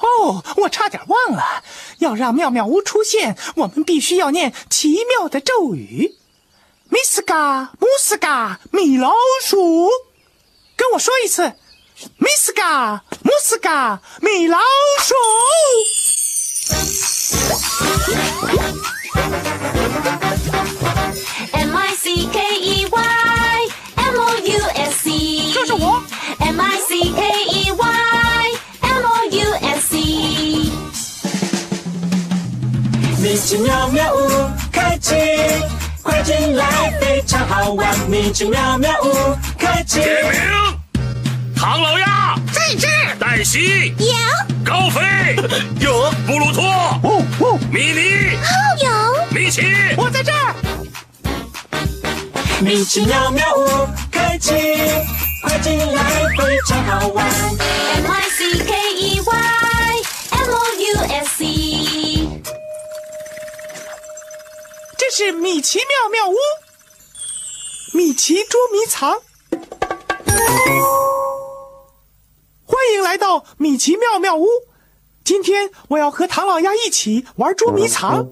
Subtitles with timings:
[0.00, 1.62] 哦，我差点忘了，
[1.98, 6.14] 要让妙妙屋出现，我们必须要念奇妙的咒语。
[6.88, 9.12] 米斯嘎姆斯嘎米老
[9.44, 9.90] 鼠，
[10.76, 11.52] 跟我说一次，
[12.16, 14.58] 米斯嘎姆斯嘎米老
[15.00, 15.14] 鼠。
[21.52, 25.52] M I C K E Y M O U S E。
[25.52, 26.02] 这是我。
[26.40, 27.57] M I C K E
[33.38, 35.14] 奇妙妙屋开启，
[36.02, 36.66] 快进来，
[37.00, 37.98] 非常好玩。
[38.08, 40.00] 米奇妙妙屋开启。
[40.00, 40.32] 点名：
[41.56, 43.16] 唐老鸭在这儿。
[43.18, 44.06] 黛西、有
[44.64, 45.00] 高飞、
[45.80, 48.36] 有布鲁托、哦哦，米妮、
[48.84, 48.90] 有
[49.30, 49.62] 米奇。
[49.96, 50.54] 我在这儿。
[52.60, 54.52] 米奇妙妙屋开启，
[55.44, 56.02] 快进来，
[56.36, 57.26] 非常好玩。
[65.18, 66.36] 是米奇妙妙屋，
[67.92, 69.20] 米奇捉迷藏。
[72.64, 74.46] 欢迎来到米奇妙妙屋。
[75.24, 78.28] 今天我要和唐老鸭一起玩捉迷藏。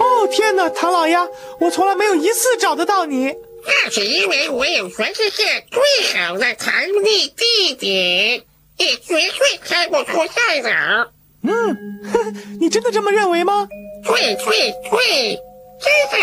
[0.00, 1.28] 哦天哪，唐老鸭，
[1.60, 3.32] 我从来没有一次找得到你。
[3.64, 5.80] 那是因为我有全世界最
[6.18, 8.44] 好的藏匿地点，
[8.78, 11.12] 你绝对猜不出在哪儿。
[11.46, 13.68] 嗯，呵 呵你真的这么认为吗？
[14.04, 15.40] 对对对，
[15.80, 16.16] 真是。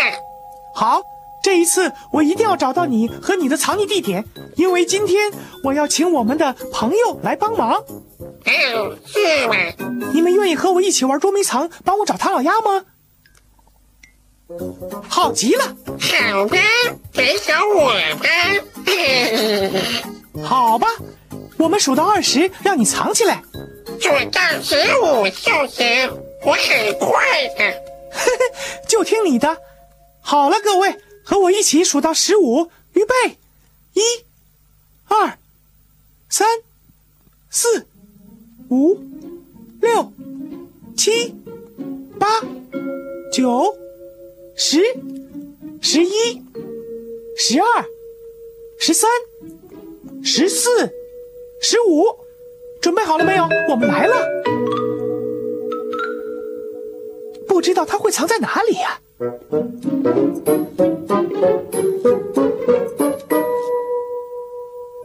[0.74, 1.02] 好，
[1.42, 4.24] 这一次我一定要找到你和你的藏匿地点，
[4.56, 5.30] 因为今天
[5.64, 7.72] 我要请我们的朋友来帮忙。
[7.72, 9.54] 哦，是吗？
[10.12, 12.84] 你们愿意和我一起玩捉迷藏，帮我找唐老鸭吗？
[15.08, 16.58] 好极了，好的，
[17.12, 18.28] 给找我吧。
[20.44, 20.88] 好吧，
[21.58, 23.42] 我们数到二十，让你藏起来。
[23.98, 26.10] 数到十五就行，
[26.44, 27.82] 我很快的。
[28.88, 29.56] 就听你的。
[30.20, 33.38] 好了，各位，和我一起数到十五，预备，
[33.94, 34.02] 一、
[35.08, 35.38] 二、
[36.28, 36.46] 三、
[37.50, 37.86] 四、
[38.70, 39.00] 五、
[39.80, 40.12] 六、
[40.96, 41.34] 七、
[42.18, 42.28] 八、
[43.32, 43.76] 九、
[44.56, 44.80] 十、
[45.80, 46.42] 十一、
[47.36, 47.84] 十二、
[48.78, 49.10] 十三、
[50.22, 50.92] 十四、
[51.60, 52.04] 十五，
[52.80, 53.48] 准备好了没有？
[53.70, 54.41] 我们来了。
[57.52, 58.98] 不知道它会藏在哪里呀、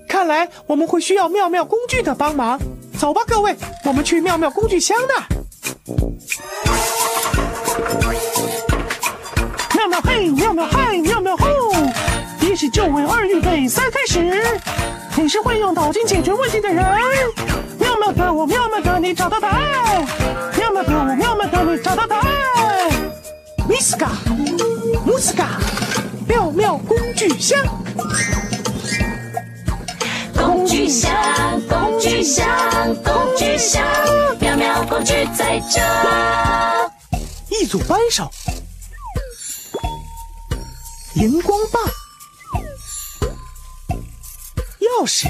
[0.08, 2.58] 看来我们会需要妙妙工具的帮忙。
[2.97, 3.53] 走吧，各位，
[3.84, 5.25] 我们去妙妙工具箱那儿。
[9.75, 11.46] 妙妙嘿，妙妙嗨，妙妙吼！
[12.40, 14.41] 一是就位，二预备，三开始。
[15.18, 16.85] 你是会用脑筋解决问题的人。
[17.78, 20.08] 妙妙的我，妙妙的你找到答案。
[23.97, 24.12] 嘎，
[25.06, 25.59] 姆斯嘎，
[26.28, 27.58] 妙妙工具箱。
[30.35, 31.12] 工具箱，
[31.68, 32.46] 工具箱，
[33.03, 33.84] 工具箱，
[34.40, 35.81] 妙妙工具在这。
[37.50, 38.30] 一组扳手，
[41.16, 41.84] 荧光棒，
[44.79, 45.28] 钥匙，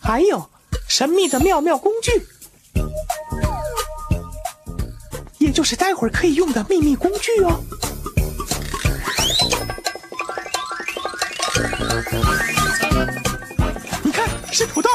[0.00, 0.48] 还有
[0.86, 2.12] 神秘的妙妙工具，
[2.74, 2.82] 也
[5.56, 7.58] 就是待会儿可以用的秘密工具哦。
[14.02, 14.90] 你看，是土豆。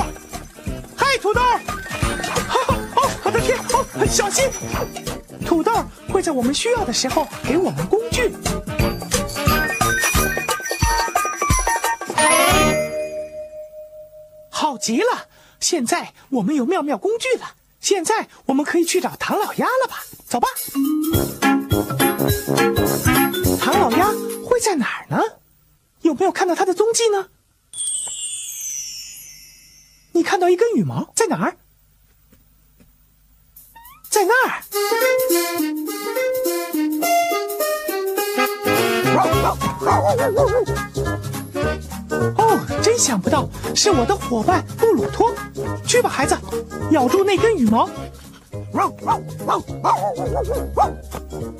[0.96, 1.42] 嗨，土豆！
[1.42, 3.58] 哦哦，我的天！
[3.58, 4.52] 哦，小心！
[5.44, 8.32] 土豆会在我们需要的时候给我们工具。
[14.52, 15.26] 好极了！
[15.60, 17.56] 现在我们有妙妙工具了。
[17.80, 20.04] 现在我们可以去找唐老鸭了吧？
[20.32, 20.48] 走吧。
[23.60, 24.08] 唐老鸭
[24.46, 25.22] 会在哪儿呢？
[26.04, 27.28] 有没有看到它的踪迹呢？
[30.14, 31.58] 你看到一根羽毛在哪儿？
[34.10, 34.64] 在那儿。
[42.38, 45.36] 哦，真想不到是我的伙伴布鲁托。
[45.86, 46.38] 去吧，孩子，
[46.92, 47.90] 咬住那根羽毛，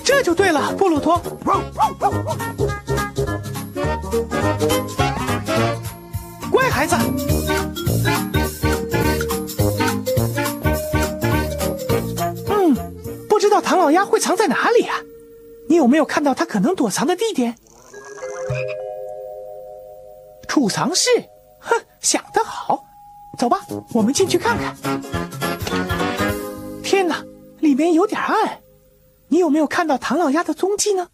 [0.04, 1.22] 这就对了，布鲁托。
[6.52, 6.96] 乖孩子。
[12.50, 12.76] 嗯，
[13.30, 14.98] 不知道唐老鸭会藏在哪里啊？
[15.70, 17.56] 你有没有看到它可能躲藏的地点？
[20.48, 21.10] 储藏室。
[21.60, 22.84] 哼，想得好。
[23.40, 23.62] 走吧，
[23.94, 24.76] 我们进去看看。
[27.72, 28.62] 里面有点暗。
[29.30, 31.10] 你有没有看到唐老鸭的踪迹呢？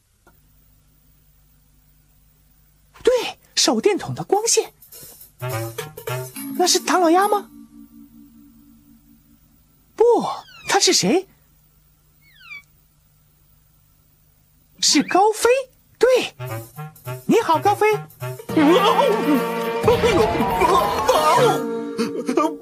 [3.04, 3.13] 对，
[3.56, 4.74] 手电筒的光线。
[6.57, 7.51] 那是唐老鸭吗？
[9.95, 10.04] 不，
[10.68, 11.27] 他是谁？
[14.81, 15.48] 是高飞。
[16.00, 16.33] 对，
[17.27, 17.86] 你好，高飞。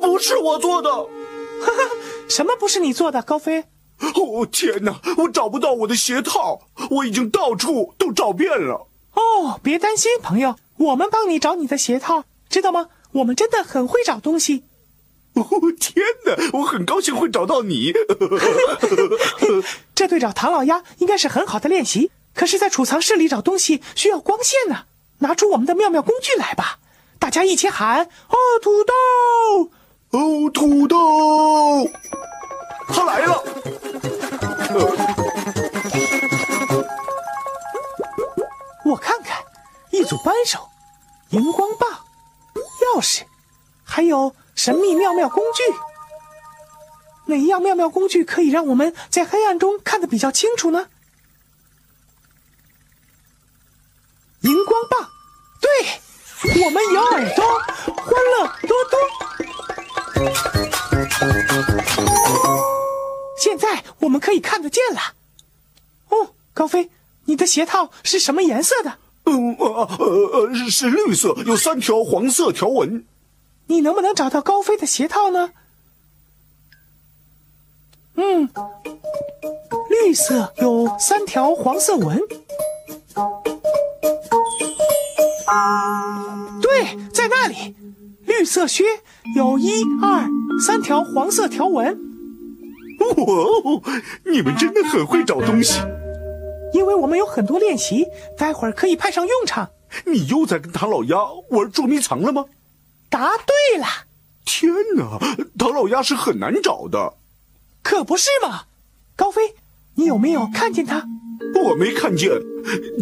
[0.02, 0.90] 不是我做的。
[0.92, 1.90] 哈哈，
[2.30, 3.64] 什么不是你做的，高飞？
[4.00, 8.88] 哦天哪，我找不到我的鞋套，我已经到处都找遍了。
[9.14, 12.90] 哦，别担心，朋友，我们帮你找你的鞋套，知道吗？
[13.14, 14.66] 我们真的很会找东西。
[15.34, 15.44] 哦
[15.80, 17.94] 天哪，我很高兴会找到你。
[19.96, 22.12] 这对找唐老鸭应该是很好的练习。
[22.34, 24.86] 可是，在储藏室里找东西需要光线呢。
[25.20, 26.80] 拿出我们的妙妙工具来吧，
[27.18, 29.72] 大家一起喊：哦，土豆！
[30.12, 31.90] 哦，土豆！
[32.88, 33.44] 他来了。
[38.86, 39.44] 我看看，
[39.92, 40.70] 一组扳手、
[41.30, 41.90] 荧光棒、
[42.96, 43.24] 钥匙，
[43.84, 45.64] 还有神秘妙妙工具。
[47.28, 50.88] 哪一样妙妙工具可以让我们在黑暗中看得比较清楚呢？
[54.42, 55.10] 荧光棒，
[55.60, 55.70] 对，
[56.64, 57.44] 我们有耳朵，
[57.96, 60.65] 欢乐多多。
[63.66, 65.16] 在我们可以看得见了。
[66.10, 66.92] 哦，高飞，
[67.26, 69.00] 你的鞋套是什么颜色的？
[69.24, 73.04] 嗯，呃呃呃，是绿色，有三条黄色条纹。
[73.66, 75.50] 你能不能找到高飞的鞋套呢？
[78.14, 78.48] 嗯，
[79.90, 82.22] 绿色有三条黄色纹。
[86.62, 87.76] 对，在那里，
[88.26, 88.84] 绿色靴
[89.36, 90.30] 有一二
[90.64, 92.15] 三条黄色条纹。
[93.18, 93.82] 哇哦，
[94.24, 95.80] 你们真的很会找东西。
[96.74, 98.06] 因为我们有很多练习，
[98.38, 99.70] 待会儿可以派上用场。
[100.06, 101.18] 你又在跟唐老鸭
[101.50, 102.46] 玩捉迷藏了吗？
[103.10, 103.86] 答对了。
[104.44, 105.20] 天哪，
[105.58, 107.14] 唐老鸭是很难找的。
[107.82, 108.64] 可不是嘛，
[109.16, 109.56] 高飞，
[109.96, 111.06] 你有没有看见他？
[111.64, 112.30] 我没看见，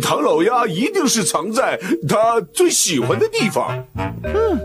[0.01, 3.85] 唐老鸭一定是藏在他最喜欢的地方。
[4.23, 4.59] 嗯，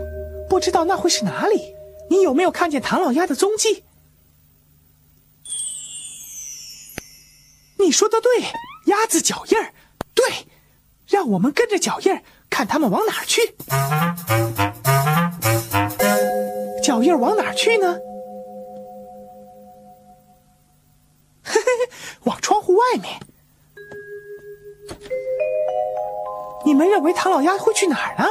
[0.49, 1.73] 不知道那会是哪里？
[2.09, 3.83] 你有没有看见唐老鸭的踪迹？
[7.79, 8.41] 你说的对，
[8.85, 9.73] 鸭子脚印儿。
[10.13, 10.47] 对，
[11.07, 13.55] 让我们跟着脚印儿，看他们往哪儿去。
[16.83, 17.97] 脚印儿往哪儿去呢？
[21.43, 21.89] 嘿嘿嘿，
[22.25, 23.19] 往窗户外面。
[26.65, 28.25] 你们认为唐老鸭会去哪儿呢？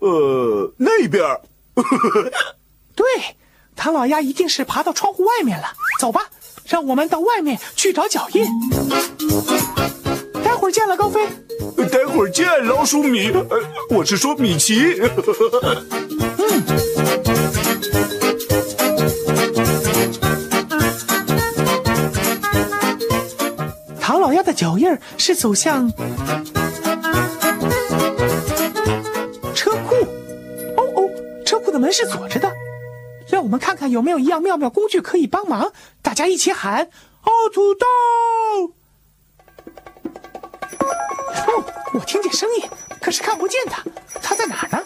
[0.00, 1.40] 呃，那边。
[2.96, 3.06] 对，
[3.76, 5.72] 唐老鸭一定是爬到窗户外面了。
[6.00, 6.22] 走吧，
[6.66, 8.46] 让我们到外面去找脚印。
[10.42, 11.26] 待会儿见了，高飞。
[11.90, 13.30] 待会儿见，老鼠米。
[13.30, 13.46] 呃，
[13.90, 15.00] 我是说米奇。
[24.00, 25.90] 唐老鸭的脚印是走向
[29.54, 29.94] 车库。
[30.76, 31.10] 哦哦，
[31.44, 32.53] 车库的门是锁着的。
[33.88, 35.72] 有没有一样妙妙工具可以帮忙。
[36.02, 36.90] 大家一起喊：
[37.22, 37.86] 哦，土豆！
[41.46, 41.64] 哦，
[41.94, 42.68] 我听见声音，
[43.00, 43.82] 可是看不见他，
[44.22, 44.82] 他在哪呢？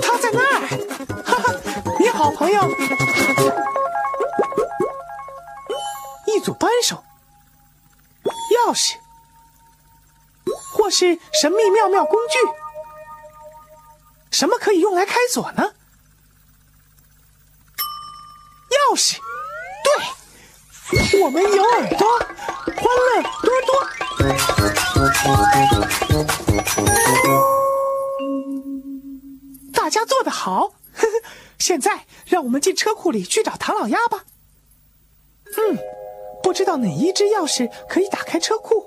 [0.00, 0.68] 他在那儿！
[1.24, 1.54] 哈哈，
[1.98, 2.60] 你好，朋友。
[6.26, 7.02] 一组扳手、
[8.24, 8.94] 钥匙，
[10.72, 12.38] 或是神秘妙妙工具。
[14.30, 15.74] 什么可以用来开锁呢？
[18.70, 19.16] 钥匙，
[19.84, 23.70] 对，我们有耳朵，欢乐多多。
[29.72, 31.22] 大家做得好，呵呵。
[31.58, 34.24] 现在让我们进车库里去找唐老鸭吧。
[35.46, 35.78] 嗯，
[36.42, 38.86] 不知道哪一只钥匙可以打开车库。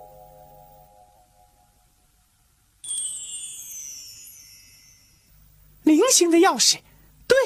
[6.11, 6.77] 铃形的钥匙，
[7.25, 7.37] 对。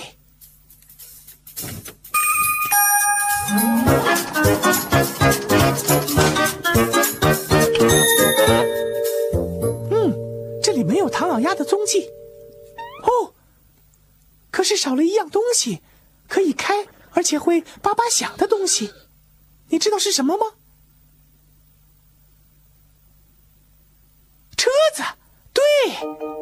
[9.92, 10.18] 嗯，
[10.64, 12.10] 这里没有唐老鸭的踪迹。
[13.04, 13.36] 哦，
[14.50, 15.84] 可是少了一样东西，
[16.28, 18.92] 可以开而且会叭叭响的东西，
[19.70, 20.56] 你知道是什么吗？
[24.58, 25.04] 车子，
[25.54, 26.35] 对。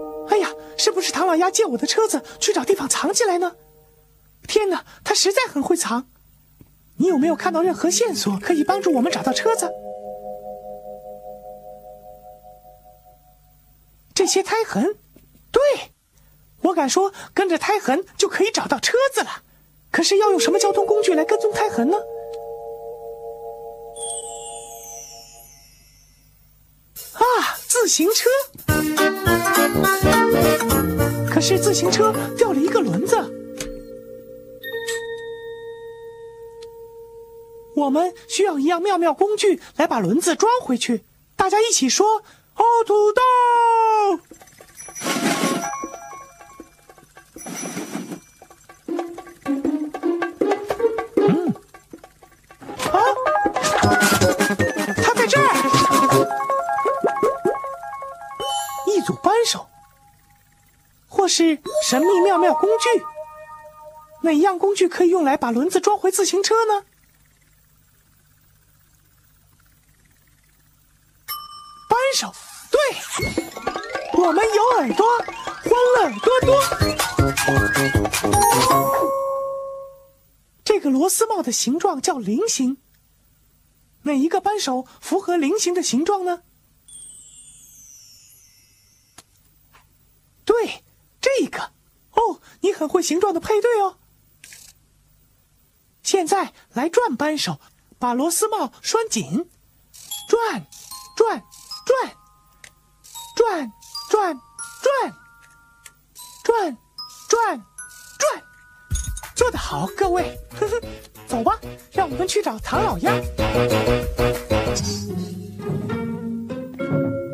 [0.84, 3.56] 是不是唐老鸭借我的车子去找地方藏起来呢？
[4.50, 6.10] 天哪，他实在很会藏。
[6.98, 9.72] 你有没有看到任何线索可以帮助我们找到车子？
[14.14, 14.98] 这些胎痕，
[15.54, 15.62] 对，
[16.64, 19.42] 我敢说跟着胎痕就可以找到车子了。
[19.90, 21.98] 可是要用什么交通工具来跟踪胎痕呢？
[27.14, 27.24] 啊，
[27.70, 28.30] 自行车。
[31.46, 33.18] 是自行车掉了一个轮子。
[37.76, 41.04] 我们需要一样妙妙工具来把轮子装回去。
[41.36, 42.24] 大家一起说
[42.56, 43.22] ：“哦，土豆！”
[61.94, 63.06] 神秘妙妙工具。
[64.24, 66.86] 哪样工具可以用来把轮子装回自行车呢？
[71.88, 72.34] 扳手，
[72.72, 72.80] 对，
[74.14, 75.70] 我们有耳朵，欢
[76.00, 76.60] 乐多多。
[80.66, 82.82] 这个螺丝帽的形状叫菱形，
[84.02, 86.42] 哪一个扳手符合菱形的形状呢？
[90.44, 90.84] 对，
[91.22, 91.72] 这个。
[92.24, 93.98] 哦，你很会形状的配对哦。
[96.02, 97.60] 现在来转扳手，
[98.00, 99.50] 把螺丝帽拴紧，
[100.28, 100.66] 转，
[101.16, 101.44] 转，
[101.86, 102.16] 转，
[103.36, 103.72] 转，
[104.10, 104.42] 转，
[104.90, 105.18] 转，
[106.44, 106.78] 转，
[107.30, 107.66] 转，
[108.20, 108.44] 转，
[109.36, 110.82] 做得好，各位，呵呵，
[111.28, 111.60] 走吧，
[111.92, 113.12] 让我们去找唐老鸭，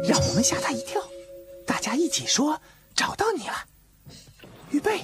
[0.03, 1.01] 让我们吓他一跳，
[1.65, 2.61] 大家一起说，
[2.95, 3.65] 找到你了，
[4.71, 4.99] 预备，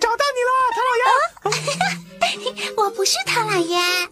[0.00, 1.06] 找到你了，唐老鸭。
[2.76, 4.04] 我不是唐老鸭。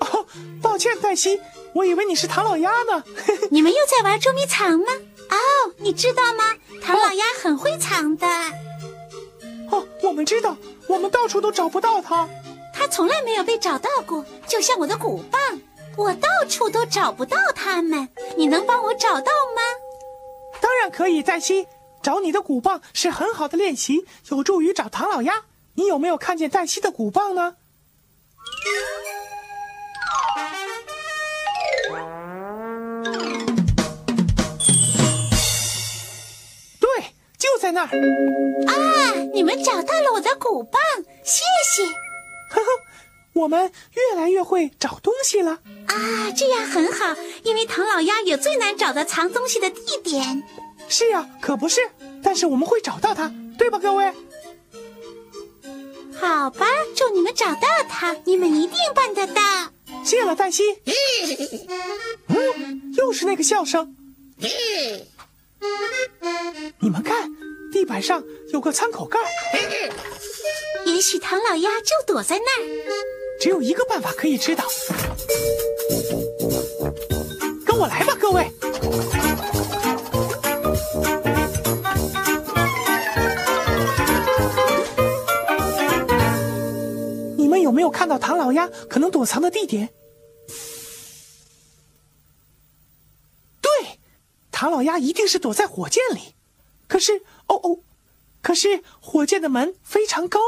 [0.00, 0.26] 哦，
[0.62, 1.40] 抱歉，黛西，
[1.74, 3.04] 我以为你是唐老鸭呢。
[3.50, 4.86] 你们又在玩捉迷藏吗？
[5.30, 5.36] 哦，
[5.78, 6.54] 你知道吗？
[6.82, 8.26] 唐老鸭很会藏的。
[9.70, 12.28] 哦，我们知道，我们到处都找不到它。
[12.74, 15.40] 它从来没有被找到过，就像我的鼓棒，
[15.96, 18.08] 我到处都找不到它们。
[18.36, 19.62] 你能帮我找到吗？
[20.60, 21.66] 当然可以，黛西。
[22.02, 25.44] 找你的鼓棒是很好的练习，有助于找唐老鸭。
[25.74, 27.56] 你有没有看见黛西的鼓棒呢？
[36.80, 37.88] 对，就在那儿。
[38.66, 40.82] 啊，你们找到了我的鼓棒，
[41.24, 41.84] 谢谢。
[42.50, 42.66] 呵呵，
[43.32, 45.52] 我们越来越会找东西了。
[45.86, 50.42] 啊，这样很好，因为唐老鸭有最难找的藏东西的地点。
[50.92, 51.80] 是啊，可不是。
[52.22, 54.12] 但是我们会找到他，对吧，各位？
[56.20, 59.40] 好吧，祝你们找到他，你们一定办得到。
[60.04, 60.62] 谢了，黛西。
[62.28, 63.96] 嗯，又是那个笑声。
[66.78, 67.30] 你们看，
[67.72, 68.22] 地板上
[68.52, 69.18] 有个舱口盖。
[70.84, 72.68] 也许唐老鸭就躲在那儿。
[73.40, 74.64] 只有一个办法可以知道。
[77.64, 78.52] 跟我来吧，各位。
[87.92, 89.90] 看到唐老鸭可能躲藏的地点？
[93.60, 93.98] 对，
[94.50, 96.34] 唐老鸭一定是躲在火箭里。
[96.88, 97.78] 可是，哦哦，
[98.42, 100.40] 可是火箭的门非常高，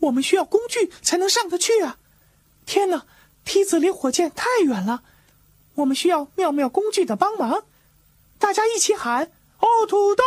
[0.00, 1.98] 我们需要工具才能上得去啊！
[2.64, 3.06] 天哪，
[3.44, 5.02] 梯子离火箭太远了，
[5.76, 7.64] 我们需要妙妙工具的帮忙。
[8.38, 10.24] 大家一起喊：“哦，土豆！”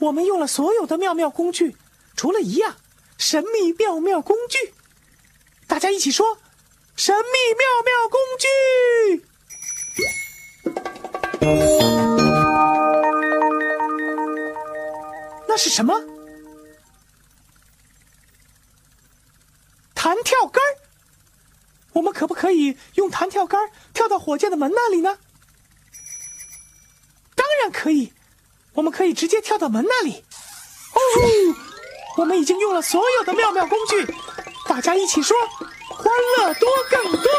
[0.00, 1.76] 我们用了所有的妙妙工具，
[2.16, 2.76] 除了一样
[3.18, 4.72] 神秘妙妙工具。
[5.66, 6.38] 大家一起说
[6.96, 7.22] ：“神秘
[7.54, 9.26] 妙妙工具。”
[15.48, 16.00] 那是什么？
[19.94, 20.62] 弹跳杆。
[21.94, 25.18] 我们可不可以用弹跳杆跳到火箭的门那里呢？
[27.34, 28.12] 当然可以，
[28.74, 30.24] 我们可以直接跳到门那里。
[30.94, 31.00] 哦，
[32.18, 34.06] 我们已经用了所有的妙妙工具，
[34.66, 35.36] 大家一起说：
[35.90, 37.30] 欢乐多更多。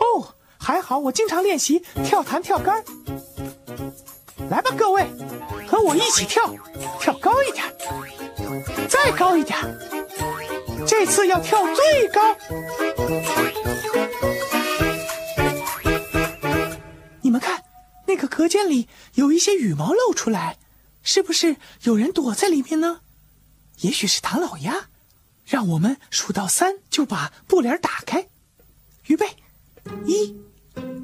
[0.00, 0.28] 哦，
[0.58, 2.84] 还好我经常练习跳弹跳杆。
[4.50, 5.04] 来吧，各位，
[5.68, 6.54] 和我一起跳，
[7.00, 7.64] 跳高一点，
[8.88, 9.58] 再高一点。
[10.86, 12.36] 这次要跳最高。
[18.36, 20.58] 隔间里有一些羽毛露出来，
[21.02, 23.00] 是不是有人躲在里面呢？
[23.78, 24.88] 也许是唐老鸭。
[25.46, 28.26] 让我们数到三就把布帘打开。
[29.06, 29.26] 预备，
[30.04, 30.36] 一、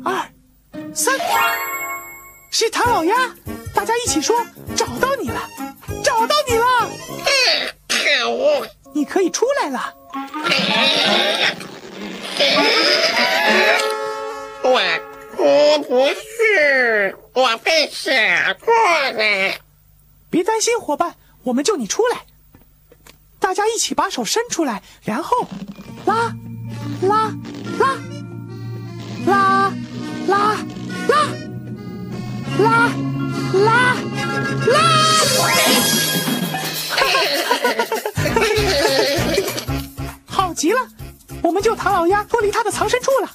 [0.04, 0.30] 二、
[0.92, 1.18] 三。
[2.50, 3.34] 是唐老鸭，
[3.72, 4.36] 大家一起说：
[4.76, 5.48] 找到你了，
[6.04, 6.90] 找到你了！
[7.88, 8.68] 可恶！
[8.92, 9.94] 你可以出来了。
[14.64, 15.11] 我
[15.42, 18.72] 我不是，我被吓过
[19.10, 19.54] 了。
[20.30, 22.26] 别担心，伙伴，我们救你出来。
[23.40, 25.48] 大家一起把手伸出来，然后
[26.06, 26.32] 拉，
[27.02, 27.32] 拉，
[27.78, 27.98] 拉，
[29.26, 29.72] 拉，
[30.28, 30.56] 拉，
[31.08, 31.26] 拉，
[32.58, 32.92] 拉，
[33.52, 33.96] 拉，
[34.70, 34.86] 拉！
[40.26, 40.88] 好极了，
[41.42, 43.31] 我们救唐老鸭脱离他的藏身处了。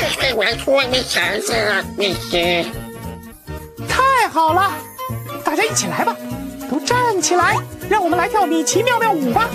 [0.00, 2.64] 也是最会玩捉迷藏的你是。
[3.88, 4.72] 太好了，
[5.44, 6.16] 大家一起来吧，
[6.70, 7.56] 都站起来，
[7.88, 9.48] 让我们来跳米奇妙妙舞吧。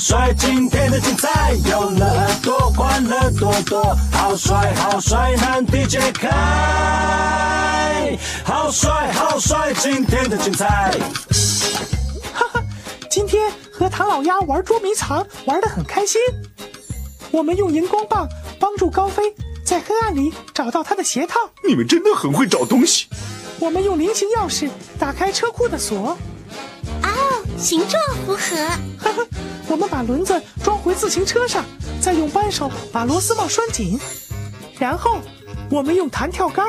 [0.00, 0.34] 帅，好帅！
[0.34, 3.94] 今天的精彩有了耳朵，欢乐多多。
[4.10, 6.30] 好帅，好帅，难题解开。
[8.42, 9.74] 好帅，好帅！
[9.74, 10.98] 今天的精彩。
[12.32, 12.64] 哈哈，
[13.10, 16.18] 今天和唐老鸭玩捉迷藏，玩得很开心。
[17.30, 18.26] 我们用荧光棒
[18.58, 19.22] 帮助高飞
[19.62, 21.38] 在黑暗里找到他的鞋套。
[21.68, 23.06] 你们真的很会找东西。
[23.58, 26.16] 我们用菱形钥匙打开车库的锁。
[27.02, 27.08] 哦，
[27.58, 28.56] 形状符合。
[28.98, 29.22] 哈哈，
[29.70, 31.64] 我们把轮子装回自行车上，
[32.00, 34.00] 再用扳手把螺丝帽拴紧。
[34.80, 35.18] 然后
[35.70, 36.66] 我们用弹跳杆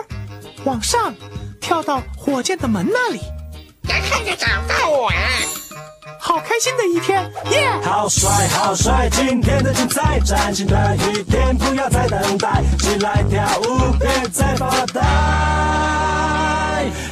[0.66, 1.12] 往上
[1.60, 3.20] 跳到火箭的门那里。
[3.86, 5.18] 一看就找到我了。
[6.20, 7.72] 好开心的一天，耶！
[7.84, 9.10] 好帅，好帅！
[9.12, 15.02] 今天的精彩，崭新的一天，不要再等待，起来跳舞，别再发呆。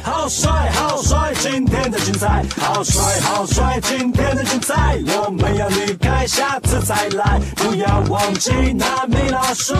[0.04, 1.19] 好帅，好帅！
[1.52, 3.80] 今天的精彩，好帅，好帅！
[3.82, 9.74] 今天的精彩，我们要离开，下次再来，不要忘记那米老鼠，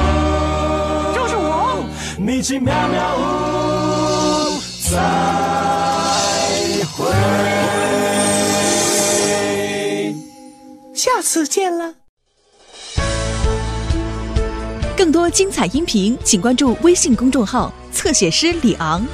[1.15, 1.85] 就是我，
[2.19, 4.99] 米奇妙妙屋，再
[6.93, 7.07] 会。
[10.93, 11.95] 下次见了。
[14.97, 19.07] 更多精彩音频，请关注微信公众号“侧写师李昂”。